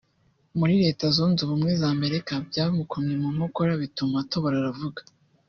[0.59, 5.01] muri Leta Zunze Ubumwe za Amerika byamukomye mu nkokora bituma atobora aravuga